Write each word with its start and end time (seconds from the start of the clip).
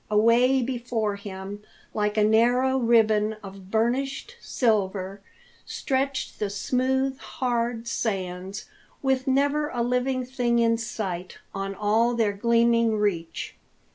Away 0.09 0.63
before 0.63 1.15
him, 1.15 1.61
like 1.93 2.17
a 2.17 2.23
narrow 2.23 2.79
ribbon 2.79 3.33
of 3.43 3.69
burnished 3.69 4.35
silver, 4.41 5.21
stretched 5.63 6.39
the 6.39 6.49
smooth, 6.49 7.19
hard 7.19 7.87
sands, 7.87 8.65
with 9.03 9.27
never 9.27 9.69
a 9.69 9.83
living 9.83 10.25
thing 10.25 10.57
in 10.57 10.79
sight 10.79 11.37
on 11.53 11.75
all 11.75 12.15
their 12.15 12.33
gleaming 12.33 12.97
reach. 12.97 13.53